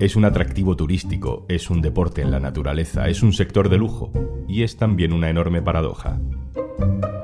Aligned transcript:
Es 0.00 0.16
un 0.16 0.24
atractivo 0.24 0.76
turístico, 0.76 1.44
es 1.50 1.68
un 1.68 1.82
deporte 1.82 2.22
en 2.22 2.30
la 2.30 2.40
naturaleza, 2.40 3.08
es 3.08 3.22
un 3.22 3.34
sector 3.34 3.68
de 3.68 3.76
lujo 3.76 4.10
y 4.48 4.62
es 4.62 4.78
también 4.78 5.12
una 5.12 5.28
enorme 5.28 5.60
paradoja. 5.60 6.18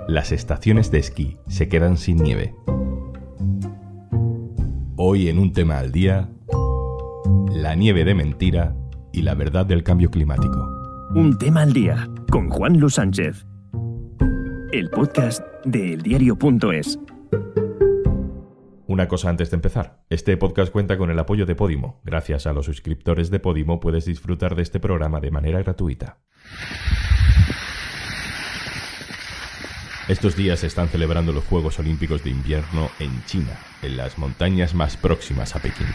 Las 0.06 0.30
estaciones 0.30 0.90
de 0.90 0.98
esquí 0.98 1.38
se 1.48 1.70
quedan 1.70 1.96
sin 1.96 2.18
nieve. 2.18 2.54
Hoy 4.96 5.28
en 5.28 5.38
un 5.38 5.54
tema 5.54 5.78
al 5.78 5.90
día, 5.90 6.28
la 7.50 7.74
nieve 7.74 8.04
de 8.04 8.14
mentira 8.14 8.76
y 9.10 9.22
la 9.22 9.34
verdad 9.34 9.64
del 9.64 9.82
cambio 9.82 10.10
climático. 10.10 10.68
Un 11.14 11.38
tema 11.38 11.62
al 11.62 11.72
día 11.72 12.06
con 12.30 12.50
Juan 12.50 12.78
Luis 12.78 12.96
Sánchez. 12.96 13.46
El 14.72 14.90
podcast 14.90 15.42
de 15.64 15.94
eldiario.es. 15.94 16.98
Una 18.88 19.08
cosa 19.08 19.30
antes 19.30 19.50
de 19.50 19.56
empezar. 19.56 20.04
Este 20.10 20.36
podcast 20.36 20.70
cuenta 20.70 20.96
con 20.96 21.10
el 21.10 21.18
apoyo 21.18 21.44
de 21.44 21.56
Podimo. 21.56 22.00
Gracias 22.04 22.46
a 22.46 22.52
los 22.52 22.66
suscriptores 22.66 23.30
de 23.30 23.40
Podimo 23.40 23.80
puedes 23.80 24.04
disfrutar 24.04 24.54
de 24.54 24.62
este 24.62 24.78
programa 24.78 25.18
de 25.18 25.32
manera 25.32 25.60
gratuita. 25.60 26.18
Estos 30.06 30.36
días 30.36 30.60
se 30.60 30.68
están 30.68 30.86
celebrando 30.86 31.32
los 31.32 31.42
Juegos 31.44 31.80
Olímpicos 31.80 32.22
de 32.22 32.30
Invierno 32.30 32.88
en 33.00 33.24
China, 33.24 33.58
en 33.82 33.96
las 33.96 34.18
montañas 34.18 34.72
más 34.72 34.96
próximas 34.96 35.56
a 35.56 35.58
Pekín. 35.58 35.88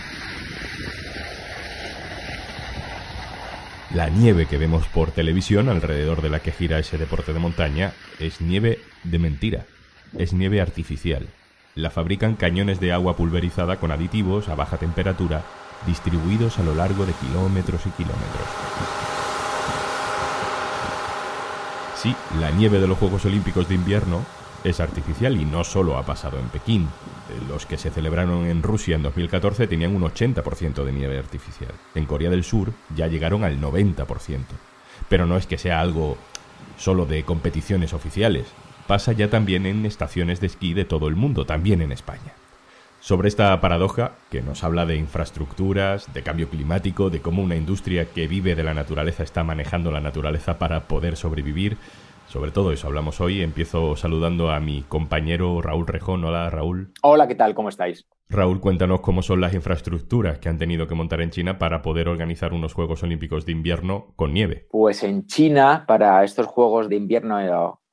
La 3.96 4.10
nieve 4.10 4.48
que 4.48 4.58
vemos 4.58 4.85
por 4.88 5.12
televisión 5.12 5.70
alrededor 5.70 6.21
de 6.21 6.30
la 6.30 6.41
que 6.41 6.52
gira 6.52 6.77
ese 6.77 6.98
deporte 6.98 7.32
de 7.32 7.40
montaña 7.40 7.94
es 8.20 8.41
nieve 8.41 8.80
de 9.05 9.18
mentira, 9.18 9.66
es 10.18 10.34
nieve 10.34 10.60
artificial, 10.60 11.27
la 11.75 11.89
fabrican 11.89 12.35
cañones 12.35 12.80
de 12.80 12.91
agua 12.91 13.16
pulverizada 13.16 13.77
con 13.77 13.91
aditivos 13.91 14.49
a 14.49 14.55
baja 14.55 14.77
temperatura 14.77 15.43
distribuidos 15.85 16.59
a 16.59 16.63
lo 16.63 16.76
largo 16.76 17.05
de 17.05 17.13
kilómetros 17.13 17.85
y 17.85 17.90
kilómetros. 17.91 18.48
Sí, 21.96 22.15
la 22.40 22.51
nieve 22.51 22.79
de 22.79 22.87
los 22.87 22.98
Juegos 22.98 23.26
Olímpicos 23.26 23.70
de 23.70 23.76
invierno 23.76 24.26
es 24.63 24.79
artificial 24.79 25.40
y 25.40 25.46
no 25.46 25.63
solo 25.63 25.98
ha 25.98 26.05
pasado 26.05 26.40
en 26.40 26.48
Pekín. 26.49 26.87
Los 27.48 27.65
que 27.65 27.77
se 27.77 27.90
celebraron 27.90 28.46
en 28.46 28.63
Rusia 28.63 28.96
en 28.96 29.03
2014 29.03 29.68
tenían 29.68 29.96
un 29.96 30.03
80% 30.03 30.84
de 30.84 30.91
nieve 30.91 31.18
artificial. 31.18 31.71
En 31.96 32.05
Corea 32.05 32.29
del 32.29 32.43
Sur 32.43 32.74
ya 32.96 33.07
llegaron 33.07 33.43
al 33.43 33.59
90%. 33.59 34.05
Pero 35.09 35.26
no 35.26 35.37
es 35.37 35.48
que 35.48 35.57
sea 35.57 35.79
algo 35.79 36.18
solo 36.77 37.05
de 37.05 37.24
competiciones 37.24 37.93
oficiales 37.93 38.48
pasa 38.91 39.13
ya 39.13 39.29
también 39.29 39.65
en 39.65 39.85
estaciones 39.85 40.41
de 40.41 40.47
esquí 40.47 40.73
de 40.73 40.84
todo 40.84 41.07
el 41.07 41.15
mundo, 41.15 41.45
también 41.45 41.81
en 41.81 41.93
España. 41.93 42.34
Sobre 42.99 43.29
esta 43.29 43.61
paradoja, 43.61 44.15
que 44.29 44.41
nos 44.41 44.65
habla 44.65 44.85
de 44.85 44.97
infraestructuras, 44.97 46.13
de 46.13 46.23
cambio 46.23 46.49
climático, 46.49 47.09
de 47.09 47.21
cómo 47.21 47.41
una 47.41 47.55
industria 47.55 48.03
que 48.03 48.27
vive 48.27 48.53
de 48.53 48.65
la 48.65 48.73
naturaleza 48.73 49.23
está 49.23 49.45
manejando 49.45 49.91
la 49.91 50.01
naturaleza 50.01 50.59
para 50.59 50.89
poder 50.89 51.15
sobrevivir, 51.15 51.77
sobre 52.27 52.51
todo 52.51 52.73
eso 52.73 52.87
hablamos 52.87 53.21
hoy. 53.21 53.41
Empiezo 53.41 53.95
saludando 53.95 54.51
a 54.51 54.59
mi 54.59 54.84
compañero 54.84 55.62
Raúl 55.62 55.87
Rejón. 55.87 56.25
Hola, 56.25 56.49
Raúl. 56.49 56.93
Hola, 57.01 57.29
¿qué 57.29 57.35
tal? 57.35 57.53
¿Cómo 57.53 57.69
estáis? 57.69 58.07
Raúl, 58.29 58.59
cuéntanos 58.59 59.01
cómo 59.01 59.21
son 59.21 59.41
las 59.41 59.53
infraestructuras 59.53 60.39
que 60.39 60.47
han 60.47 60.57
tenido 60.57 60.87
que 60.87 60.95
montar 60.95 61.19
en 61.21 61.31
China 61.31 61.57
para 61.57 61.81
poder 61.81 62.07
organizar 62.07 62.53
unos 62.53 62.73
Juegos 62.73 63.03
Olímpicos 63.03 63.45
de 63.45 63.51
invierno 63.51 64.13
con 64.16 64.34
nieve. 64.34 64.67
Pues 64.69 65.03
en 65.03 65.28
China, 65.28 65.85
para 65.88 66.23
estos 66.23 66.47
Juegos 66.47 66.88
de 66.88 66.95
invierno 66.95 67.38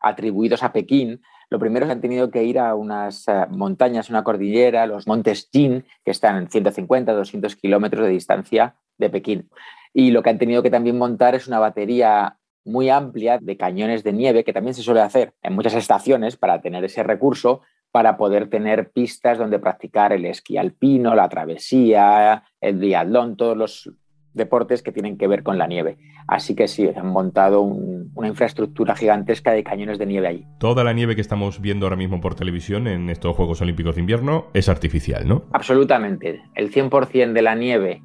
atribuidos 0.00 0.62
a 0.62 0.72
Pekín, 0.72 1.20
lo 1.50 1.58
primero 1.58 1.84
es 1.84 1.88
que 1.88 1.92
han 1.92 2.00
tenido 2.00 2.30
que 2.30 2.44
ir 2.44 2.58
a 2.58 2.74
unas 2.74 3.27
eh, 3.27 3.46
montañas, 3.50 4.10
una 4.10 4.22
cordillera, 4.22 4.86
los 4.86 5.06
montes 5.06 5.48
Jin, 5.50 5.84
que 6.04 6.10
están 6.10 6.36
en 6.36 6.50
150, 6.50 7.12
200 7.12 7.56
kilómetros 7.56 8.04
de 8.04 8.12
distancia 8.12 8.76
de 8.98 9.08
Pekín. 9.08 9.48
Y 9.94 10.10
lo 10.10 10.22
que 10.22 10.30
han 10.30 10.38
tenido 10.38 10.62
que 10.62 10.70
también 10.70 10.98
montar 10.98 11.34
es 11.34 11.48
una 11.48 11.58
batería 11.58 12.37
muy 12.64 12.91
amplia 12.91 13.38
de 13.38 13.56
cañones 13.56 14.04
de 14.04 14.12
nieve, 14.12 14.44
que 14.44 14.53
también 14.53 14.75
se 14.75 14.82
suele 14.82 15.00
hacer 15.00 15.32
en 15.42 15.54
muchas 15.54 15.75
estaciones 15.75 16.37
para 16.37 16.60
tener 16.60 16.84
ese 16.84 17.03
recurso, 17.03 17.62
para 17.91 18.19
poder 18.19 18.50
tener 18.50 18.91
pistas 18.91 19.38
donde 19.38 19.58
practicar 19.58 20.12
el 20.12 20.26
esquí 20.26 20.58
alpino, 20.58 21.14
la 21.14 21.31
travesía, 21.31 22.44
el 22.60 22.78
triatlón, 22.78 23.37
todos 23.37 23.56
los 23.56 23.91
deportes 24.38 24.82
que 24.82 24.93
tienen 24.93 25.19
que 25.19 25.26
ver 25.26 25.43
con 25.43 25.59
la 25.59 25.66
nieve. 25.66 25.99
Así 26.26 26.54
que 26.54 26.69
sí, 26.69 26.88
han 26.88 27.09
montado 27.09 27.60
una 27.60 28.28
infraestructura 28.28 28.97
gigantesca 28.97 29.53
de 29.53 29.62
cañones 29.62 29.99
de 29.99 30.06
nieve 30.06 30.28
ahí. 30.28 30.47
Toda 30.59 30.84
la 30.84 30.94
nieve 30.94 31.15
que 31.15 31.21
estamos 31.21 31.60
viendo 31.60 31.84
ahora 31.84 31.97
mismo 31.97 32.21
por 32.21 32.34
televisión 32.34 32.87
en 32.87 33.10
estos 33.10 33.37
Juegos 33.37 33.60
Olímpicos 33.60 33.97
de 33.97 34.00
Invierno 34.00 34.47
es 34.54 34.69
artificial, 34.69 35.28
¿no? 35.28 35.44
Absolutamente. 35.53 36.43
El 36.54 36.72
100% 36.72 37.32
de 37.32 37.43
la 37.43 37.54
nieve 37.54 38.03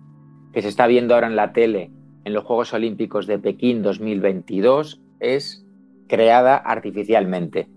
que 0.52 0.62
se 0.62 0.68
está 0.68 0.88
viendo 0.88 1.16
ahora 1.16 1.28
en 1.28 1.36
la 1.36 1.54
tele 1.54 1.92
en 2.26 2.34
los 2.34 2.44
Juegos 2.44 2.74
Olímpicos 2.74 3.28
de 3.28 3.40
Pekín 3.40 3.82
2022 3.82 5.02
es 5.20 5.66
creada 6.08 6.58
artificialmente. 6.58 7.68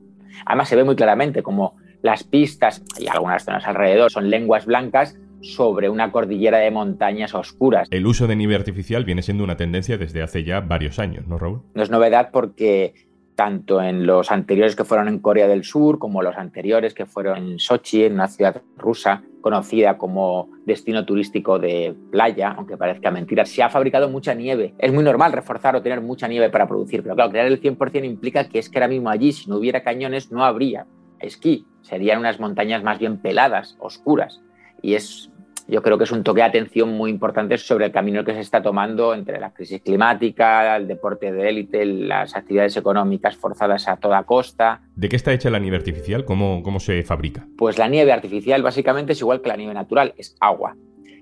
Además 0.45 0.69
se 0.69 0.77
ve 0.77 0.85
muy 0.85 0.97
claramente 0.97 1.43
como 1.43 1.77
las 2.03 2.25
pistas 2.25 2.85
y 2.99 3.09
algunas 3.09 3.45
zonas 3.45 3.67
alrededor 3.67 4.11
son 4.11 4.31
lenguas 4.31 4.67
blancas 4.67 5.19
sobre 5.41 5.89
una 5.89 6.13
cordillera 6.13 6.59
de 6.59 6.71
montañas 6.71 7.35
oscuras. 7.35 7.89
El 7.91 8.07
uso 8.07 8.27
de 8.27 8.37
nieve 8.37 8.55
artificial 8.55 9.05
viene 9.05 9.23
siendo 9.23 9.45
una 9.45 9.57
tendencia 9.57 9.99
desde 9.99 10.23
hace 10.23 10.45
ya 10.45 10.61
varios 10.61 10.99
años, 10.99 11.27
¿no, 11.27 11.39
Raúl? 11.39 11.63
No 11.75 11.83
es 11.83 11.91
novedad 11.91 12.31
porque 12.33 12.95
tanto 13.37 13.83
en 13.83 14.07
los 14.07 14.33
anteriores 14.33 14.75
que 14.75 14.85
fueron 14.85 15.09
en 15.09 15.19
Corea 15.21 15.47
del 15.47 15.63
Sur 15.63 15.99
como 15.99 16.23
los 16.23 16.37
anteriores 16.37 16.95
que 16.95 17.07
fueron 17.07 17.37
en 17.37 17.59
Sochi, 17.59 18.05
en 18.05 18.15
una 18.15 18.29
ciudad 18.29 18.63
rusa 18.77 19.23
conocida 19.43 19.97
como 19.99 20.49
destino 20.65 21.05
turístico 21.05 21.59
de 21.61 21.95
playa, 22.11 22.55
aunque 22.57 22.77
parezca 22.77 23.13
mentira, 23.13 23.45
se 23.45 23.63
ha 23.63 23.69
fabricado 23.69 24.09
mucha 24.09 24.35
nieve. 24.35 24.75
Es 24.79 24.93
muy 24.93 25.05
normal 25.05 25.33
reforzar 25.33 25.77
o 25.77 25.83
tener 25.83 26.01
mucha 26.01 26.27
nieve 26.27 26.51
para 26.51 26.67
producir, 26.67 27.03
pero 27.03 27.15
claro, 27.15 27.31
crear 27.31 27.47
el 27.47 27.61
100% 27.61 28.05
implica 28.05 28.49
que 28.49 28.59
es 28.59 28.69
que 28.69 28.79
ahora 28.79 28.89
mismo 28.89 29.11
allí, 29.11 29.31
si 29.33 29.49
no 29.49 29.59
hubiera 29.59 29.85
cañones, 29.85 30.33
no 30.33 30.45
habría 30.45 30.87
esquí. 31.21 31.67
Serían 31.83 32.19
unas 32.19 32.41
montañas 32.41 32.83
más 32.83 32.99
bien 32.99 33.19
peladas, 33.19 33.77
oscuras 33.79 34.41
y 34.83 34.95
es 34.95 35.31
yo 35.69 35.83
creo 35.83 35.99
que 35.99 36.05
es 36.05 36.13
un 36.13 36.23
toque 36.23 36.41
de 36.41 36.47
atención 36.47 36.91
muy 36.91 37.11
importante 37.11 37.59
sobre 37.59 37.87
el 37.87 37.93
camino 37.93 38.25
que 38.25 38.33
se 38.35 38.41
está 38.41 38.63
tomando 38.63 39.15
entre 39.15 39.41
la 39.41 39.53
crisis 39.53 39.83
climática, 39.83 40.77
el 40.77 40.87
deporte 40.87 41.33
de 41.33 41.49
élite, 41.49 41.85
las 41.85 42.37
actividades 42.37 42.77
económicas 42.77 43.37
forzadas 43.37 43.89
a 43.89 43.97
toda 43.97 44.23
costa. 44.23 44.83
¿De 44.95 45.09
qué 45.09 45.17
está 45.17 45.33
hecha 45.33 45.51
la 45.51 45.59
nieve 45.59 45.77
artificial? 45.77 46.25
¿Cómo, 46.25 46.63
cómo 46.63 46.79
se 46.79 47.03
fabrica? 47.03 47.47
Pues 47.59 47.79
la 47.79 47.89
nieve 47.89 48.13
artificial 48.13 48.63
básicamente 48.63 49.13
es 49.13 49.21
igual 49.21 49.43
que 49.43 49.49
la 49.49 49.57
nieve 49.57 49.75
natural, 49.75 50.15
es 50.17 50.37
agua. 50.41 50.77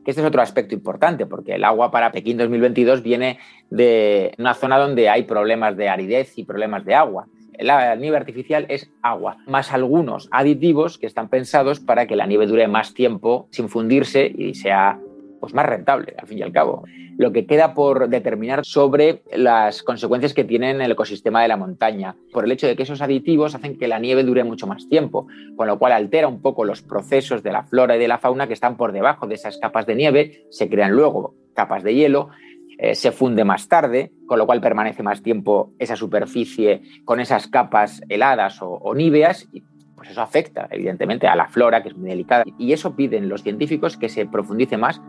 Que 0.04 0.10
este 0.10 0.20
es 0.20 0.26
otro 0.26 0.42
aspecto 0.42 0.74
importante, 0.74 1.24
porque 1.24 1.54
el 1.54 1.64
agua 1.64 1.90
para 1.90 2.12
Pekín 2.12 2.36
2022 2.36 3.02
viene 3.02 3.38
de 3.70 4.34
una 4.36 4.52
zona 4.52 4.76
donde 4.76 5.08
hay 5.08 5.22
problemas 5.22 5.74
de 5.78 5.88
aridez 5.88 6.36
y 6.36 6.44
problemas 6.44 6.84
de 6.84 6.94
agua 6.94 7.26
la 7.58 7.94
nieve 7.96 8.16
artificial 8.16 8.66
es 8.68 8.90
agua, 9.02 9.38
más 9.46 9.72
algunos 9.72 10.28
aditivos 10.30 10.98
que 10.98 11.06
están 11.06 11.28
pensados 11.28 11.80
para 11.80 12.06
que 12.06 12.16
la 12.16 12.26
nieve 12.26 12.46
dure 12.46 12.68
más 12.68 12.94
tiempo 12.94 13.48
sin 13.50 13.68
fundirse 13.68 14.30
y 14.34 14.54
sea 14.54 14.98
pues, 15.40 15.54
más 15.54 15.66
rentable, 15.66 16.14
al 16.18 16.26
fin 16.26 16.38
y 16.38 16.42
al 16.42 16.52
cabo. 16.52 16.84
Lo 17.16 17.32
que 17.32 17.46
queda 17.46 17.74
por 17.74 18.08
determinar 18.08 18.64
sobre 18.64 19.22
las 19.32 19.82
consecuencias 19.82 20.34
que 20.34 20.42
tiene 20.42 20.70
en 20.70 20.80
el 20.80 20.92
ecosistema 20.92 21.42
de 21.42 21.48
la 21.48 21.56
montaña, 21.56 22.16
por 22.32 22.44
el 22.44 22.52
hecho 22.52 22.66
de 22.66 22.74
que 22.74 22.82
esos 22.82 23.02
aditivos 23.02 23.54
hacen 23.54 23.78
que 23.78 23.86
la 23.86 23.98
nieve 23.98 24.24
dure 24.24 24.42
mucho 24.42 24.66
más 24.66 24.88
tiempo, 24.88 25.28
con 25.54 25.68
lo 25.68 25.78
cual 25.78 25.92
altera 25.92 26.28
un 26.28 26.40
poco 26.40 26.64
los 26.64 26.82
procesos 26.82 27.42
de 27.42 27.52
la 27.52 27.62
flora 27.62 27.96
y 27.96 27.98
de 28.00 28.08
la 28.08 28.18
fauna 28.18 28.48
que 28.48 28.54
están 28.54 28.76
por 28.76 28.92
debajo 28.92 29.26
de 29.26 29.34
esas 29.34 29.58
capas 29.58 29.86
de 29.86 29.94
nieve, 29.94 30.46
se 30.50 30.68
crean 30.68 30.92
luego 30.92 31.34
capas 31.54 31.84
de 31.84 31.94
hielo 31.94 32.30
eh, 32.78 32.94
se 32.94 33.12
funde 33.12 33.44
más 33.44 33.68
tarde, 33.68 34.12
con 34.26 34.38
lo 34.38 34.46
cual 34.46 34.60
permanece 34.60 35.02
más 35.02 35.22
tiempo 35.22 35.72
esa 35.78 35.96
superficie 35.96 36.82
con 37.04 37.20
esas 37.20 37.46
capas 37.46 38.00
heladas 38.08 38.62
o, 38.62 38.70
o 38.70 38.94
níveas 38.94 39.48
y 39.52 39.62
pues 39.94 40.10
eso 40.10 40.22
afecta 40.22 40.68
evidentemente 40.70 41.26
a 41.26 41.36
la 41.36 41.48
flora 41.48 41.82
que 41.82 41.88
es 41.88 41.96
muy 41.96 42.10
delicada 42.10 42.44
y 42.58 42.72
eso 42.72 42.94
piden 42.94 43.28
los 43.28 43.42
científicos 43.42 43.96
que 43.96 44.08
se 44.08 44.26
profundice 44.26 44.76
más. 44.76 45.00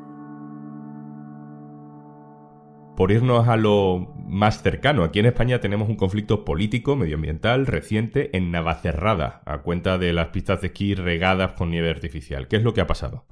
Por 2.96 3.12
irnos 3.12 3.50
a 3.50 3.58
lo 3.58 4.14
más 4.26 4.64
cercano, 4.64 5.04
aquí 5.04 5.20
en 5.20 5.26
España 5.26 5.60
tenemos 5.60 5.90
un 5.90 5.98
conflicto 5.98 6.46
político 6.46 6.96
medioambiental 6.96 7.66
reciente 7.66 8.36
en 8.38 8.52
Navacerrada, 8.52 9.42
a 9.46 9.64
cuenta 9.64 9.98
de 9.98 10.14
las 10.14 10.30
pistas 10.30 10.62
de 10.62 10.68
esquí 10.68 10.96
regadas 10.96 11.52
con 11.54 11.72
nieve 11.72 11.90
artificial. 11.90 12.48
¿Qué 12.48 12.56
es 12.56 12.64
lo 12.64 12.74
que 12.74 12.80
ha 12.80 12.88
pasado? 12.88 13.26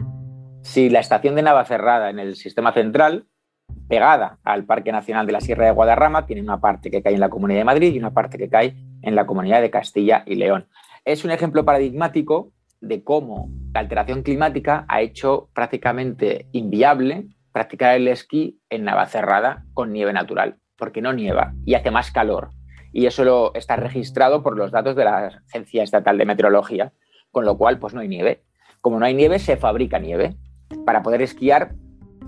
Sí, 0.64 0.90
la 0.90 1.00
estación 1.00 1.36
de 1.36 1.44
Navacerrada 1.44 2.10
en 2.10 2.20
el 2.20 2.36
sistema 2.36 2.74
central 2.74 3.28
pegada 3.88 4.40
al 4.44 4.66
Parque 4.66 4.92
Nacional 4.92 5.26
de 5.26 5.34
la 5.34 5.42
Sierra 5.42 5.66
de 5.66 5.72
Guadarrama, 5.72 6.26
tiene 6.26 6.42
una 6.42 6.60
parte 6.60 6.90
que 6.90 7.02
cae 7.02 7.14
en 7.14 7.20
la 7.20 7.30
Comunidad 7.30 7.60
de 7.60 7.66
Madrid 7.66 7.94
y 7.94 8.00
una 8.00 8.14
parte 8.14 8.38
que 8.38 8.50
cae 8.50 8.76
en 9.02 9.16
la 9.16 9.26
Comunidad 9.26 9.62
de 9.62 9.70
Castilla 9.70 10.24
y 10.26 10.36
León. 10.36 10.68
Es 11.06 11.26
un 11.26 11.32
ejemplo 11.32 11.66
paradigmático 11.66 12.52
de 12.82 13.04
cómo 13.04 13.50
la 13.74 13.80
alteración 13.80 14.24
climática 14.24 14.86
ha 14.88 15.02
hecho 15.02 15.50
prácticamente 15.54 16.48
inviable 16.52 17.28
practicar 17.52 17.96
el 17.96 18.08
esquí 18.08 18.60
en 18.70 18.84
Navacerrada 18.84 19.64
con 19.74 19.94
nieve 19.94 20.12
natural, 20.12 20.58
porque 20.78 21.02
no 21.02 21.14
nieva 21.14 21.54
y 21.66 21.76
hace 21.76 21.92
más 21.92 22.12
calor. 22.12 22.50
Y 22.92 23.06
eso 23.06 23.24
lo 23.24 23.54
está 23.54 23.76
registrado 23.76 24.44
por 24.44 24.58
los 24.58 24.72
datos 24.72 24.96
de 24.96 25.06
la 25.06 25.42
Agencia 25.48 25.84
Estatal 25.84 26.18
de 26.18 26.26
Meteorología, 26.26 26.94
con 27.32 27.46
lo 27.46 27.58
cual 27.58 27.80
pues 27.80 27.94
no 27.94 28.02
hay 28.02 28.08
nieve. 28.08 28.44
Como 28.82 29.00
no 29.00 29.06
hay 29.06 29.14
nieve, 29.14 29.40
se 29.40 29.56
fabrica 29.56 29.98
nieve. 29.98 30.36
Para 30.86 31.02
poder 31.04 31.22
esquiar 31.22 31.74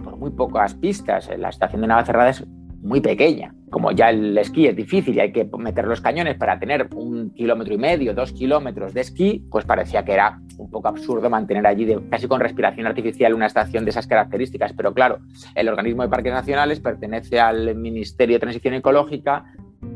por 0.03 0.17
muy 0.17 0.31
pocas 0.31 0.73
pistas. 0.75 1.29
La 1.37 1.49
estación 1.49 1.81
de 1.81 1.87
Navacerrada 1.87 2.29
es 2.29 2.45
muy 2.85 3.01
pequeña. 3.01 3.53
Como 3.71 3.91
ya 3.91 4.09
el 4.09 4.37
esquí 4.37 4.67
es 4.67 4.75
difícil 4.75 5.15
y 5.15 5.19
hay 5.19 5.31
que 5.31 5.49
meter 5.57 5.85
los 5.85 5.99
cañones 5.99 6.37
para 6.37 6.59
tener 6.59 6.87
un 6.95 7.31
kilómetro 7.31 7.73
y 7.73 7.77
medio, 7.77 8.13
dos 8.13 8.31
kilómetros 8.31 8.93
de 8.93 9.01
esquí, 9.01 9.43
pues 9.49 9.65
parecía 9.65 10.05
que 10.05 10.13
era 10.13 10.39
un 10.57 10.69
poco 10.69 10.87
absurdo 10.87 11.29
mantener 11.29 11.65
allí 11.65 11.93
casi 12.09 12.27
con 12.27 12.39
respiración 12.39 12.85
artificial 12.85 13.33
una 13.33 13.47
estación 13.47 13.83
de 13.83 13.89
esas 13.89 14.07
características. 14.07 14.73
Pero 14.73 14.93
claro, 14.93 15.17
el 15.55 15.67
organismo 15.67 16.03
de 16.03 16.09
parques 16.09 16.31
nacionales 16.31 16.79
pertenece 16.79 17.39
al 17.39 17.75
Ministerio 17.75 18.35
de 18.35 18.39
Transición 18.39 18.75
Ecológica 18.75 19.45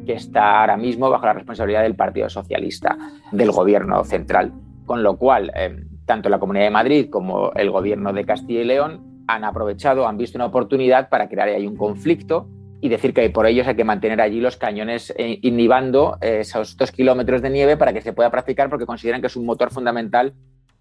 que 0.06 0.14
está 0.14 0.62
ahora 0.62 0.78
mismo 0.78 1.10
bajo 1.10 1.26
la 1.26 1.34
responsabilidad 1.34 1.84
del 1.84 1.96
Partido 1.96 2.30
Socialista, 2.30 2.98
del 3.32 3.52
gobierno 3.52 4.04
central. 4.04 4.52
Con 4.86 5.04
lo 5.04 5.18
cual, 5.18 5.52
eh, 5.56 5.84
tanto 6.06 6.30
la 6.30 6.40
Comunidad 6.40 6.66
de 6.66 6.72
Madrid 6.72 7.10
como 7.10 7.54
el 7.54 7.70
gobierno 7.70 8.12
de 8.14 8.26
Castilla 8.26 8.62
y 8.62 8.66
León 8.66 9.09
han 9.30 9.44
aprovechado, 9.44 10.08
han 10.08 10.18
visto 10.18 10.38
una 10.38 10.48
oportunidad 10.48 11.08
para 11.08 11.30
crear 11.30 11.48
ahí 11.50 11.68
un 11.68 11.76
conflicto 11.76 12.48
y 12.82 12.90
decir 12.90 13.14
que 13.14 13.30
por 13.30 13.46
ellos 13.46 13.68
hay 13.68 13.76
que 13.76 13.84
mantener 13.84 14.22
allí 14.22 14.40
los 14.40 14.58
cañones 14.58 15.14
eh, 15.18 15.38
inhibando 15.44 16.18
eh, 16.22 16.40
esos 16.42 16.76
dos 16.78 16.92
kilómetros 16.92 17.42
de 17.42 17.52
nieve 17.52 17.78
para 17.78 17.94
que 17.94 18.02
se 18.02 18.14
pueda 18.14 18.32
practicar 18.32 18.70
porque 18.70 18.88
consideran 18.88 19.22
que 19.22 19.28
es 19.28 19.36
un 19.36 19.46
motor 19.46 19.70
fundamental 19.72 20.34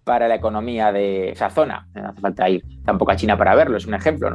para 0.03 0.27
la 0.27 0.35
economía 0.35 0.91
de 0.91 1.29
esa 1.29 1.51
zona. 1.51 1.87
No 1.93 2.09
hace 2.09 2.21
falta 2.21 2.49
ir 2.49 2.63
tampoco 2.83 3.11
a 3.11 3.15
China 3.15 3.37
para 3.37 3.53
verlo, 3.53 3.77
es 3.77 3.85
un 3.85 3.93
ejemplo. 3.93 4.31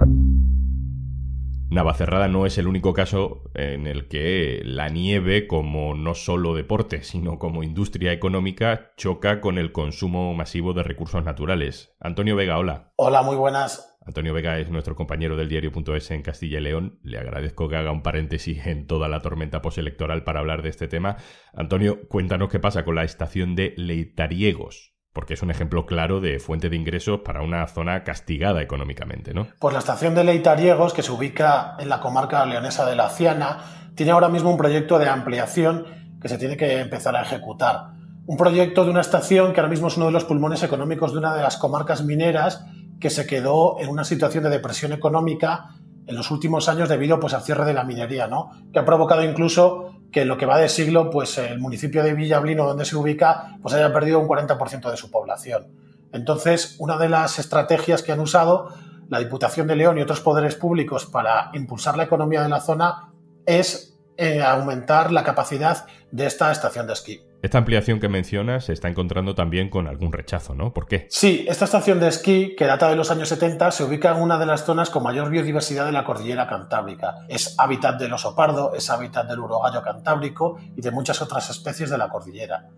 Navacerrada 1.71 2.29
no 2.29 2.47
es 2.47 2.57
el 2.59 2.69
único 2.69 2.93
caso 2.93 3.51
en 3.55 3.89
el 3.89 4.07
que 4.07 4.61
la 4.65 4.89
nieve, 4.91 5.49
como 5.49 5.97
no 5.97 6.15
solo 6.15 6.55
deporte, 6.55 7.03
sino 7.03 7.41
como 7.41 7.65
industria 7.65 8.13
económica, 8.13 8.93
choca 8.97 9.41
con 9.41 9.59
el 9.59 9.73
consumo 9.73 10.35
masivo 10.35 10.73
de 10.73 10.85
recursos 10.85 11.25
naturales. 11.25 11.97
Antonio 11.99 12.37
Vega, 12.37 12.59
hola. 12.59 12.93
Hola, 12.95 13.23
muy 13.23 13.35
buenas. 13.35 13.94
Antonio 14.07 14.35
Vega 14.35 14.59
es 14.59 14.69
nuestro 14.71 14.95
compañero 14.97 15.37
del 15.37 15.49
diario.es 15.49 16.11
en 16.11 16.23
Castilla 16.23 16.59
y 16.59 16.63
León. 16.63 16.99
Le 17.03 17.19
agradezco 17.19 17.69
que 17.69 17.77
haga 17.77 17.91
un 17.91 18.03
paréntesis 18.03 18.67
en 18.67 18.87
toda 18.87 19.09
la 19.09 19.21
tormenta 19.21 19.63
postelectoral 19.63 20.25
para 20.25 20.41
hablar 20.41 20.63
de 20.63 20.69
este 20.69 20.89
tema. 20.89 21.17
Antonio, 21.55 22.07
cuéntanos 22.09 22.51
qué 22.51 22.61
pasa 22.61 22.85
con 22.85 22.97
la 22.97 23.05
estación 23.05 23.57
de 23.57 23.73
Leitariegos, 23.77 24.95
porque 25.15 25.35
es 25.35 25.43
un 25.43 25.51
ejemplo 25.51 25.87
claro 25.87 26.21
de 26.21 26.39
fuente 26.39 26.69
de 26.69 26.77
ingresos 26.77 27.21
para 27.21 27.43
una 27.43 27.67
zona 27.67 28.05
castigada 28.05 28.61
económicamente, 28.61 29.33
¿no? 29.33 29.47
Pues 29.59 29.73
la 29.73 29.81
estación 29.81 30.15
de 30.15 30.25
Leitariegos, 30.25 30.93
que 30.93 31.03
se 31.03 31.13
ubica 31.13 31.77
en 31.79 31.89
la 31.89 32.01
comarca 32.01 32.45
leonesa 32.45 32.85
de 32.85 32.97
la 32.97 33.09
Ciana, 33.09 33.91
tiene 33.95 34.13
ahora 34.13 34.29
mismo 34.29 34.51
un 34.51 34.59
proyecto 34.59 34.99
de 34.99 35.09
ampliación 35.09 35.87
que 36.21 36.29
se 36.29 36.37
tiene 36.37 36.59
que 36.59 36.81
empezar 36.81 37.17
a 37.17 37.23
ejecutar. 37.23 37.95
Un 38.27 38.37
proyecto 38.37 38.85
de 38.85 38.91
una 38.91 39.03
estación 39.03 39.53
que 39.53 39.61
ahora 39.61 39.71
mismo 39.71 39.89
es 39.89 39.97
uno 39.97 40.07
de 40.07 40.13
los 40.13 40.25
pulmones 40.25 40.63
económicos 40.63 41.13
de 41.13 41.19
una 41.19 41.35
de 41.35 41.43
las 41.43 41.57
comarcas 41.57 42.05
mineras 42.05 42.67
que 43.01 43.11
se 43.11 43.27
quedó 43.27 43.79
en 43.81 43.89
una 43.89 44.05
situación 44.05 44.45
de 44.45 44.51
depresión 44.51 44.93
económica 44.93 45.71
en 46.07 46.17
los 46.17 46.31
últimos 46.31 46.69
años 46.69 46.89
debido 46.89 47.19
pues, 47.21 47.35
al 47.35 47.43
cierre 47.43 47.65
de 47.65 47.75
la 47.75 47.85
minería, 47.85 48.27
¿no? 48.27 48.51
que 48.73 48.79
ha 48.79 48.85
provocado 48.85 49.23
incluso 49.23 49.95
que 50.13 50.23
en 50.23 50.29
lo 50.29 50.37
que 50.37 50.47
va 50.47 50.59
de 50.59 50.69
siglo 50.69 51.11
pues, 51.11 51.39
el 51.39 51.59
municipio 51.59 52.03
de 52.03 52.15
Villablino, 52.15 52.67
donde 52.67 52.85
se 52.85 52.97
ubica, 52.97 53.57
pues 53.63 53.75
haya 53.75 53.93
perdido 53.93 54.21
un 54.21 54.29
40% 54.29 54.91
de 54.91 54.97
su 54.97 55.11
población. 55.11 55.67
Entonces, 56.13 56.77
una 56.79 56.97
de 56.97 57.09
las 57.09 57.39
estrategias 57.39 58.03
que 58.03 58.13
han 58.13 58.21
usado 58.21 58.69
la 59.09 59.19
Diputación 59.19 59.67
de 59.67 59.77
León 59.77 59.99
y 59.99 60.03
otros 60.03 60.21
poderes 60.21 60.55
públicos 60.55 61.07
para 61.07 61.51
impulsar 61.55 61.97
la 61.97 62.05
economía 62.05 62.43
de 62.43 62.49
la 62.49 62.61
zona 62.61 63.13
es 63.45 63.99
eh, 64.17 64.43
aumentar 64.43 65.11
la 65.11 65.25
capacidad 65.25 65.87
de 66.13 66.27
esta 66.27 66.53
estación 66.53 66.87
de 66.87 66.93
esquí. 66.93 67.21
Esta 67.45 67.59
ampliación 67.59 68.01
que 68.01 68.09
mencionas 68.09 68.65
se 68.65 68.73
está 68.73 68.89
encontrando 68.89 69.35
también 69.35 69.69
con 69.69 69.87
algún 69.87 70.15
rechazo, 70.15 70.55
¿no? 70.55 70.73
¿Por 70.73 70.87
qué? 70.87 71.07
Sí, 71.11 71.45
esta 71.47 71.67
estación 71.67 72.01
de 72.01 72.09
esquí, 72.09 72.57
que 72.57 72.65
data 72.65 72.89
de 72.89 72.97
los 72.97 73.11
años 73.11 73.29
70, 73.29 73.71
se 73.71 73.85
ubica 73.85 74.13
en 74.13 74.23
una 74.23 74.39
de 74.39 74.47
las 74.47 74.65
zonas 74.65 74.89
con 74.89 75.03
mayor 75.03 75.29
biodiversidad 75.29 75.85
de 75.85 75.93
la 75.93 76.05
cordillera 76.05 76.47
cantábrica. 76.49 77.17
Es 77.29 77.55
hábitat 77.59 78.01
del 78.01 78.15
oso 78.15 78.35
pardo, 78.35 78.73
es 78.75 78.89
hábitat 78.89 79.29
del 79.29 79.41
urogallo 79.41 79.83
cantábrico 79.83 80.57
y 80.75 80.81
de 80.81 80.91
muchas 80.91 81.21
otras 81.21 81.51
especies 81.51 81.91
de 81.91 81.99
la 81.99 82.09
cordillera. 82.09 82.71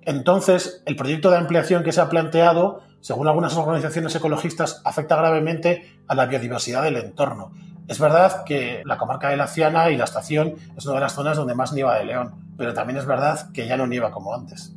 Entonces, 0.00 0.82
el 0.86 0.96
proyecto 0.96 1.30
de 1.30 1.36
ampliación 1.36 1.84
que 1.84 1.92
se 1.92 2.00
ha 2.00 2.08
planteado, 2.08 2.80
según 3.02 3.28
algunas 3.28 3.54
organizaciones 3.54 4.16
ecologistas, 4.16 4.80
afecta 4.86 5.16
gravemente 5.16 5.98
a 6.08 6.14
la 6.14 6.24
biodiversidad 6.24 6.82
del 6.82 6.96
entorno. 6.96 7.52
Es 7.86 7.98
verdad 7.98 8.44
que 8.44 8.82
la 8.84 8.96
comarca 8.96 9.28
de 9.28 9.36
la 9.36 9.46
Ciana 9.46 9.90
y 9.90 9.96
la 9.96 10.04
estación 10.04 10.54
es 10.76 10.86
una 10.86 10.94
de 10.94 11.00
las 11.02 11.12
zonas 11.12 11.36
donde 11.36 11.54
más 11.54 11.72
nieva 11.72 11.98
de 11.98 12.04
León, 12.04 12.34
pero 12.56 12.72
también 12.72 12.98
es 12.98 13.06
verdad 13.06 13.50
que 13.52 13.66
ya 13.66 13.76
no 13.76 13.86
nieva 13.86 14.10
como 14.10 14.34
antes. 14.34 14.74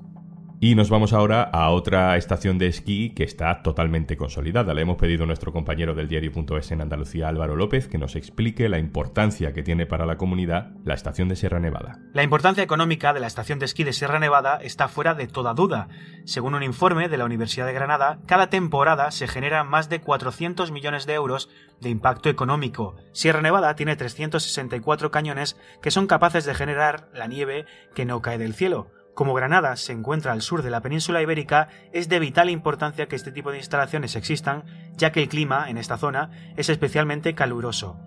Y 0.59 0.73
nos 0.73 0.89
vamos 0.89 1.13
ahora 1.13 1.43
a 1.43 1.69
otra 1.69 2.17
estación 2.17 2.57
de 2.57 2.65
esquí 2.65 3.11
que 3.11 3.23
está 3.23 3.61
totalmente 3.61 4.17
consolidada. 4.17 4.73
Le 4.73 4.81
hemos 4.81 4.97
pedido 4.97 5.23
a 5.23 5.27
nuestro 5.27 5.53
compañero 5.53 5.93
del 5.93 6.07
diario.es 6.07 6.71
en 6.71 6.81
Andalucía, 6.81 7.27
Álvaro 7.27 7.55
López, 7.55 7.87
que 7.87 7.99
nos 7.99 8.15
explique 8.15 8.67
la 8.67 8.79
importancia 8.79 9.53
que 9.53 9.61
tiene 9.61 9.85
para 9.85 10.07
la 10.07 10.17
comunidad 10.17 10.71
la 10.83 10.95
estación 10.95 11.29
de 11.29 11.35
Sierra 11.35 11.59
Nevada. 11.59 11.99
La 12.11 12.23
importancia 12.23 12.63
económica 12.63 13.13
de 13.13 13.19
la 13.19 13.27
estación 13.27 13.59
de 13.59 13.65
esquí 13.65 13.83
de 13.83 13.93
Sierra 13.93 14.17
Nevada 14.17 14.57
está 14.59 14.87
fuera 14.87 15.13
de 15.13 15.27
toda 15.27 15.53
duda. 15.53 15.89
Según 16.25 16.55
un 16.55 16.63
informe 16.63 17.07
de 17.07 17.17
la 17.17 17.25
Universidad 17.25 17.67
de 17.67 17.73
Granada, 17.73 18.17
cada 18.25 18.49
temporada 18.49 19.11
se 19.11 19.27
generan 19.27 19.69
más 19.69 19.89
de 19.89 20.01
400 20.01 20.71
millones 20.71 21.05
de 21.05 21.13
euros 21.13 21.51
de 21.81 21.89
impacto 21.89 22.29
económico. 22.29 22.95
Sierra 23.11 23.41
Nevada 23.41 23.75
tiene 23.75 23.95
364 23.95 25.11
cañones 25.11 25.55
que 25.83 25.91
son 25.91 26.07
capaces 26.07 26.45
de 26.45 26.55
generar 26.55 27.09
la 27.13 27.27
nieve 27.27 27.67
que 27.93 28.05
no 28.05 28.23
cae 28.23 28.39
del 28.39 28.55
cielo. 28.55 28.96
Como 29.17 29.33
Granada 29.33 29.75
se 29.77 29.93
encuentra 29.93 30.31
al 30.31 30.43
sur 30.43 30.61
de 30.61 30.69
la 30.69 30.81
península 30.81 31.23
ibérica, 31.23 31.69
es 31.91 32.07
de 32.07 32.19
vital 32.19 32.51
importancia 32.51 33.07
que 33.07 33.15
este 33.15 33.31
tipo 33.31 33.51
de 33.51 33.57
instalaciones 33.57 34.15
existan, 34.15 34.63
ya 34.95 35.11
que 35.11 35.23
el 35.23 35.27
clima 35.27 35.71
en 35.71 35.79
esta 35.79 35.97
zona 35.97 36.29
es 36.55 36.69
especialmente 36.69 37.33
caluroso. 37.33 37.99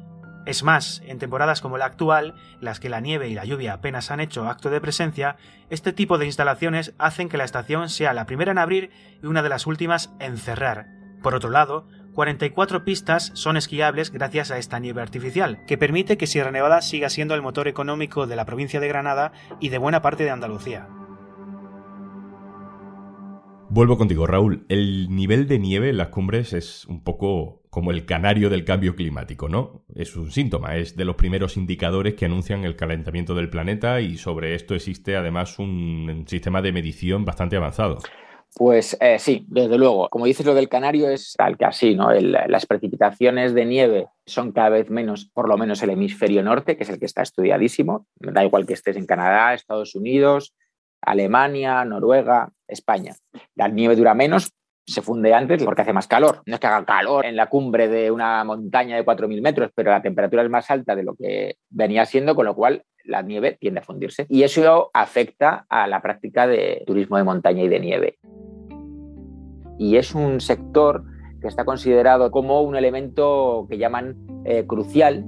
Es 0.46 0.62
más, 0.62 1.02
en 1.04 1.18
temporadas 1.18 1.60
como 1.62 1.78
la 1.78 1.86
actual, 1.86 2.36
las 2.60 2.78
que 2.78 2.88
la 2.88 3.00
nieve 3.00 3.28
y 3.28 3.34
la 3.34 3.44
lluvia 3.44 3.72
apenas 3.72 4.12
han 4.12 4.20
hecho 4.20 4.48
acto 4.48 4.70
de 4.70 4.80
presencia, 4.80 5.34
este 5.68 5.92
tipo 5.92 6.16
de 6.16 6.26
instalaciones 6.26 6.94
hacen 6.96 7.28
que 7.28 7.38
la 7.38 7.44
estación 7.44 7.88
sea 7.88 8.14
la 8.14 8.26
primera 8.26 8.52
en 8.52 8.58
abrir 8.58 8.92
y 9.20 9.26
una 9.26 9.42
de 9.42 9.48
las 9.48 9.66
últimas 9.66 10.12
en 10.20 10.36
cerrar. 10.36 10.86
Por 11.24 11.34
otro 11.34 11.50
lado, 11.50 11.88
44 12.14 12.84
pistas 12.84 13.32
son 13.34 13.56
esquiables 13.56 14.12
gracias 14.12 14.52
a 14.52 14.58
esta 14.58 14.78
nieve 14.78 15.02
artificial, 15.02 15.64
que 15.66 15.76
permite 15.76 16.16
que 16.16 16.28
Sierra 16.28 16.52
Nevada 16.52 16.82
siga 16.82 17.10
siendo 17.10 17.34
el 17.34 17.42
motor 17.42 17.66
económico 17.66 18.28
de 18.28 18.36
la 18.36 18.44
provincia 18.44 18.78
de 18.78 18.86
Granada 18.86 19.32
y 19.58 19.70
de 19.70 19.78
buena 19.78 20.02
parte 20.02 20.22
de 20.22 20.30
Andalucía. 20.30 20.86
Vuelvo 23.72 23.96
contigo, 23.96 24.26
Raúl. 24.26 24.66
El 24.68 25.14
nivel 25.14 25.46
de 25.46 25.60
nieve 25.60 25.90
en 25.90 25.96
las 25.96 26.08
cumbres 26.08 26.52
es 26.54 26.84
un 26.86 27.04
poco 27.04 27.62
como 27.70 27.92
el 27.92 28.04
canario 28.04 28.50
del 28.50 28.64
cambio 28.64 28.96
climático, 28.96 29.48
¿no? 29.48 29.84
Es 29.94 30.16
un 30.16 30.32
síntoma, 30.32 30.74
es 30.74 30.96
de 30.96 31.04
los 31.04 31.14
primeros 31.14 31.56
indicadores 31.56 32.14
que 32.14 32.24
anuncian 32.24 32.64
el 32.64 32.74
calentamiento 32.74 33.32
del 33.36 33.48
planeta 33.48 34.00
y 34.00 34.16
sobre 34.16 34.56
esto 34.56 34.74
existe 34.74 35.14
además 35.14 35.60
un 35.60 36.24
sistema 36.26 36.62
de 36.62 36.72
medición 36.72 37.24
bastante 37.24 37.56
avanzado. 37.56 37.98
Pues 38.56 38.96
eh, 39.00 39.20
sí, 39.20 39.46
desde 39.46 39.78
luego. 39.78 40.08
Como 40.08 40.26
dices, 40.26 40.44
lo 40.44 40.54
del 40.54 40.68
canario 40.68 41.08
es 41.08 41.34
tal 41.38 41.56
que 41.56 41.64
así, 41.64 41.94
¿no? 41.94 42.10
las 42.12 42.66
precipitaciones 42.66 43.54
de 43.54 43.66
nieve 43.66 44.08
son 44.26 44.50
cada 44.50 44.70
vez 44.70 44.90
menos, 44.90 45.26
por 45.26 45.48
lo 45.48 45.56
menos 45.56 45.80
el 45.84 45.90
hemisferio 45.90 46.42
norte, 46.42 46.76
que 46.76 46.82
es 46.82 46.90
el 46.90 46.98
que 46.98 47.06
está 47.06 47.22
estudiadísimo. 47.22 48.08
Da 48.16 48.44
igual 48.44 48.66
que 48.66 48.74
estés 48.74 48.96
en 48.96 49.06
Canadá, 49.06 49.54
Estados 49.54 49.94
Unidos, 49.94 50.54
Alemania, 51.02 51.84
Noruega, 51.84 52.52
España. 52.70 53.14
La 53.54 53.68
nieve 53.68 53.96
dura 53.96 54.14
menos, 54.14 54.52
se 54.86 55.02
funde 55.02 55.32
antes 55.34 55.62
porque 55.62 55.82
hace 55.82 55.92
más 55.92 56.08
calor. 56.08 56.42
No 56.46 56.54
es 56.54 56.60
que 56.60 56.66
haga 56.66 56.84
calor 56.84 57.24
en 57.24 57.36
la 57.36 57.48
cumbre 57.48 57.88
de 57.88 58.10
una 58.10 58.42
montaña 58.44 58.96
de 58.96 59.04
4.000 59.04 59.40
metros, 59.40 59.70
pero 59.74 59.90
la 59.90 60.02
temperatura 60.02 60.42
es 60.42 60.50
más 60.50 60.70
alta 60.70 60.94
de 60.94 61.02
lo 61.02 61.14
que 61.14 61.56
venía 61.68 62.04
siendo, 62.06 62.34
con 62.34 62.46
lo 62.46 62.54
cual 62.54 62.82
la 63.04 63.22
nieve 63.22 63.56
tiende 63.60 63.80
a 63.80 63.84
fundirse. 63.84 64.26
Y 64.28 64.42
eso 64.42 64.90
afecta 64.92 65.66
a 65.68 65.86
la 65.86 66.02
práctica 66.02 66.46
de 66.46 66.82
turismo 66.86 67.16
de 67.16 67.24
montaña 67.24 67.62
y 67.62 67.68
de 67.68 67.80
nieve. 67.80 68.18
Y 69.78 69.96
es 69.96 70.14
un 70.14 70.40
sector 70.40 71.04
que 71.40 71.48
está 71.48 71.64
considerado 71.64 72.30
como 72.30 72.60
un 72.62 72.76
elemento 72.76 73.66
que 73.70 73.78
llaman 73.78 74.16
eh, 74.44 74.66
crucial 74.66 75.24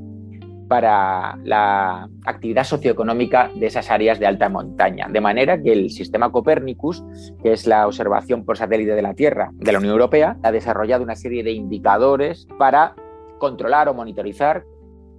para 0.73 1.37
la 1.45 2.09
actividad 2.25 2.65
socioeconómica 2.65 3.51
de 3.55 3.67
esas 3.67 3.91
áreas 3.91 4.19
de 4.19 4.27
alta 4.27 4.49
montaña. 4.49 5.07
De 5.11 5.21
manera 5.21 5.61
que 5.61 5.71
el 5.71 5.91
sistema 5.91 6.33
Copernicus, 6.33 7.05
que 7.43 7.53
es 7.53 7.67
la 7.67 7.87
observación 7.87 8.47
por 8.47 8.57
satélite 8.57 8.95
de 8.95 9.03
la 9.03 9.13
Tierra 9.13 9.51
de 9.53 9.71
la 9.71 9.81
Unión 9.81 9.93
Europea, 9.93 10.39
ha 10.43 10.51
desarrollado 10.51 11.05
una 11.05 11.15
serie 11.15 11.43
de 11.43 11.53
indicadores 11.53 12.49
para 12.59 12.95
controlar 13.39 13.91
o 13.91 13.93
monitorizar 13.93 14.65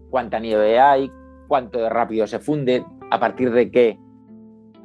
cuánta 0.09 0.39
nieve 0.39 0.79
hay, 0.79 1.11
cuánto 1.47 1.87
rápido 1.87 2.25
se 2.25 2.39
funde, 2.39 2.83
a 3.11 3.19
partir 3.19 3.51
de 3.51 3.69
qué 3.69 3.99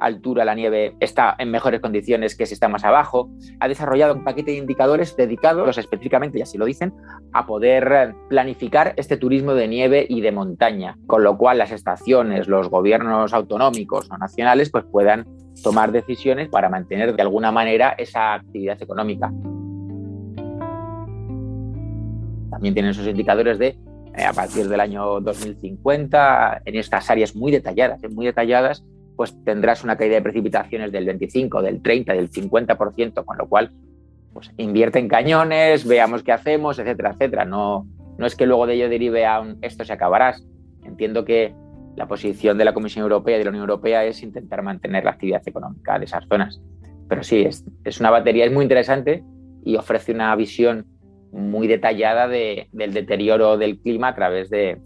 altura 0.00 0.44
la 0.44 0.54
nieve 0.54 0.96
está 1.00 1.34
en 1.38 1.50
mejores 1.50 1.80
condiciones 1.80 2.36
que 2.36 2.46
si 2.46 2.54
está 2.54 2.68
más 2.68 2.84
abajo. 2.84 3.30
Ha 3.60 3.68
desarrollado 3.68 4.14
un 4.14 4.24
paquete 4.24 4.52
de 4.52 4.58
indicadores 4.58 5.16
dedicados 5.16 5.78
específicamente, 5.78 6.38
y 6.38 6.42
así 6.42 6.58
lo 6.58 6.64
dicen, 6.64 6.94
a 7.32 7.46
poder 7.46 8.14
planificar 8.28 8.94
este 8.96 9.16
turismo 9.16 9.54
de 9.54 9.68
nieve 9.68 10.06
y 10.08 10.20
de 10.20 10.32
montaña, 10.32 10.96
con 11.06 11.22
lo 11.22 11.36
cual 11.36 11.58
las 11.58 11.72
estaciones, 11.72 12.48
los 12.48 12.68
gobiernos 12.68 13.32
autonómicos 13.32 14.10
o 14.10 14.18
nacionales 14.18 14.70
pues 14.70 14.84
puedan 14.90 15.26
tomar 15.62 15.92
decisiones 15.92 16.48
para 16.48 16.68
mantener 16.68 17.14
de 17.14 17.22
alguna 17.22 17.50
manera 17.50 17.94
esa 17.98 18.34
actividad 18.34 18.80
económica. 18.80 19.32
también 22.58 22.74
tienen 22.74 22.90
esos 22.90 23.06
indicadores 23.06 23.56
de 23.58 23.78
eh, 24.16 24.24
a 24.24 24.32
partir 24.32 24.68
del 24.68 24.80
año 24.80 25.20
2050, 25.20 26.62
en 26.64 26.74
estas 26.74 27.08
áreas 27.08 27.36
muy 27.36 27.52
detalladas, 27.52 28.00
muy 28.10 28.26
detalladas, 28.26 28.84
pues 29.18 29.37
tendrás 29.42 29.82
una 29.82 29.96
caída 29.96 30.14
de 30.14 30.22
precipitaciones 30.22 30.92
del 30.92 31.04
25, 31.04 31.60
del 31.60 31.82
30, 31.82 32.12
del 32.12 32.30
50%, 32.30 33.25
con 33.25 33.37
lo 33.37 33.48
cual, 33.48 33.72
pues 34.32 34.52
invierte 34.58 35.00
en 35.00 35.08
cañones, 35.08 35.84
veamos 35.84 36.22
qué 36.22 36.30
hacemos, 36.30 36.78
etcétera, 36.78 37.10
etcétera. 37.10 37.44
No, 37.44 37.84
no 38.16 38.26
es 38.26 38.37
que 38.37 38.46
luego 38.46 38.68
de 38.68 38.75
ello 38.75 38.88
derive 38.88 39.26
a 39.26 39.40
un 39.40 39.58
esto 39.60 39.84
se 39.84 39.92
acabará. 39.92 40.37
Entiendo 40.84 41.25
que 41.25 41.52
la 41.96 42.06
posición 42.06 42.58
de 42.58 42.64
la 42.64 42.72
Comisión 42.72 43.02
Europea 43.02 43.34
y 43.34 43.38
de 43.38 43.44
la 43.46 43.50
Unión 43.50 43.62
Europea 43.68 44.04
es 44.04 44.22
intentar 44.22 44.62
mantener 44.62 45.02
la 45.02 45.10
actividad 45.10 45.42
económica 45.44 45.98
de 45.98 46.04
esas 46.04 46.25
zonas. 46.28 46.60
Pero 47.08 47.25
sí, 47.25 47.40
es, 47.40 47.64
es 47.82 47.98
una 47.98 48.10
batería, 48.10 48.44
es 48.44 48.52
muy 48.52 48.62
interesante 48.62 49.25
y 49.64 49.75
ofrece 49.75 50.12
una 50.12 50.32
visión 50.37 50.87
muy 51.32 51.66
detallada 51.66 52.28
de, 52.28 52.68
del 52.70 52.94
deterioro 52.94 53.58
del 53.58 53.80
clima 53.80 54.10
a 54.10 54.14
través 54.14 54.48
de 54.48 54.80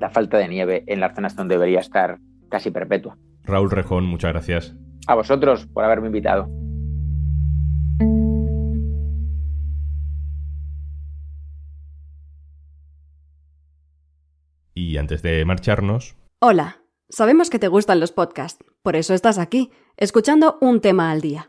la 0.00 0.10
falta 0.10 0.36
de 0.36 0.48
nieve 0.48 0.82
en 0.88 0.98
las 0.98 1.14
zonas 1.14 1.36
donde 1.36 1.54
debería 1.54 1.78
estar 1.78 2.18
casi 2.48 2.72
perpetua. 2.72 3.16
Raúl 3.44 3.70
Rejón, 3.70 4.04
muchas 4.06 4.32
gracias. 4.32 4.74
A 5.06 5.14
vosotros 5.14 5.66
por 5.66 5.84
haberme 5.84 6.06
invitado. 6.06 6.48
Y 14.74 14.96
antes 14.96 15.22
de 15.22 15.44
marcharnos... 15.44 16.16
Hola, 16.40 16.82
sabemos 17.08 17.50
que 17.50 17.58
te 17.58 17.68
gustan 17.68 18.00
los 18.00 18.12
podcasts, 18.12 18.64
por 18.82 18.96
eso 18.96 19.14
estás 19.14 19.38
aquí, 19.38 19.70
escuchando 19.96 20.58
un 20.60 20.80
tema 20.80 21.10
al 21.10 21.20
día. 21.20 21.48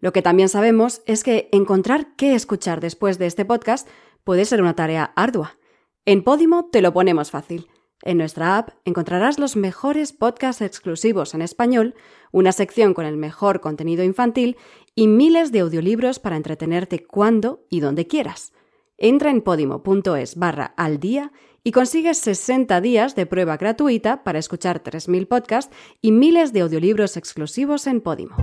Lo 0.00 0.12
que 0.12 0.22
también 0.22 0.48
sabemos 0.48 1.02
es 1.06 1.24
que 1.24 1.48
encontrar 1.52 2.14
qué 2.16 2.34
escuchar 2.34 2.80
después 2.80 3.18
de 3.18 3.26
este 3.26 3.44
podcast 3.44 3.88
puede 4.22 4.44
ser 4.44 4.60
una 4.60 4.74
tarea 4.74 5.12
ardua. 5.16 5.58
En 6.04 6.22
Podimo 6.22 6.68
te 6.70 6.82
lo 6.82 6.92
ponemos 6.92 7.30
fácil. 7.30 7.68
En 8.04 8.18
nuestra 8.18 8.58
app 8.58 8.68
encontrarás 8.84 9.38
los 9.38 9.56
mejores 9.56 10.12
podcasts 10.12 10.60
exclusivos 10.60 11.32
en 11.32 11.40
español, 11.40 11.94
una 12.32 12.52
sección 12.52 12.92
con 12.92 13.06
el 13.06 13.16
mejor 13.16 13.62
contenido 13.62 14.04
infantil 14.04 14.58
y 14.94 15.08
miles 15.08 15.52
de 15.52 15.60
audiolibros 15.60 16.18
para 16.18 16.36
entretenerte 16.36 17.02
cuando 17.02 17.64
y 17.70 17.80
donde 17.80 18.06
quieras. 18.06 18.52
Entra 18.98 19.30
en 19.30 19.40
podimo.es 19.40 20.36
barra 20.36 20.74
al 20.76 21.00
día 21.00 21.32
y 21.64 21.72
consigues 21.72 22.18
60 22.18 22.82
días 22.82 23.16
de 23.16 23.24
prueba 23.24 23.56
gratuita 23.56 24.22
para 24.22 24.38
escuchar 24.38 24.82
3.000 24.82 25.26
podcasts 25.26 25.74
y 26.02 26.12
miles 26.12 26.52
de 26.52 26.60
audiolibros 26.60 27.16
exclusivos 27.16 27.86
en 27.86 28.02
Podimo. 28.02 28.36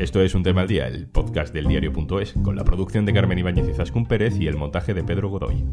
Esto 0.00 0.20
es 0.20 0.34
Un 0.34 0.42
Tema 0.42 0.62
al 0.62 0.68
Día, 0.68 0.88
el 0.88 1.06
podcast 1.06 1.54
del 1.54 1.68
diario.es, 1.68 2.34
con 2.42 2.56
la 2.56 2.64
producción 2.64 3.06
de 3.06 3.14
Carmen 3.14 3.38
Ibáñez 3.38 3.68
y 3.68 3.72
Zascún 3.72 4.06
Pérez 4.06 4.36
y 4.36 4.48
el 4.48 4.56
montaje 4.56 4.94
de 4.94 5.04
Pedro 5.04 5.30
Godoy. 5.30 5.64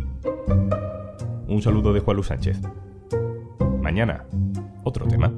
Un 1.54 1.62
saludo 1.62 1.94
de 1.94 2.00
Juan 2.00 2.16
Luis 2.16 2.30
Sánchez. 2.30 2.60
Mañana, 3.80 4.26
otro 4.84 5.06
tema. 5.06 5.32